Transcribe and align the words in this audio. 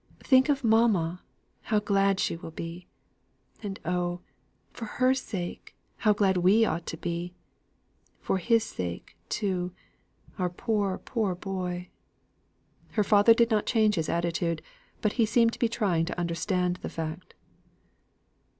Think 0.23 0.49
of 0.49 0.63
mamma, 0.63 1.21
how 1.61 1.79
glad 1.79 2.19
she 2.19 2.35
will 2.35 2.49
be! 2.49 2.87
And 3.61 3.79
oh, 3.85 4.21
for 4.71 4.85
her 4.85 5.13
sake, 5.13 5.75
how 5.97 6.11
glad 6.11 6.37
we 6.37 6.65
ought 6.65 6.87
to 6.87 6.97
be! 6.97 7.35
For 8.19 8.39
his 8.39 8.63
sake, 8.63 9.15
too, 9.29 9.73
our 10.39 10.49
poor, 10.49 10.97
poor 10.97 11.35
boy!" 11.35 11.89
Her 12.93 13.03
father 13.03 13.35
did 13.35 13.51
not 13.51 13.67
change 13.67 13.93
his 13.93 14.09
attitude, 14.09 14.63
but 15.01 15.13
he 15.21 15.25
seemed 15.27 15.53
to 15.53 15.59
be 15.59 15.69
trying 15.69 16.05
to 16.05 16.19
understand 16.19 16.77
the 16.77 16.89
fact. 16.89 17.35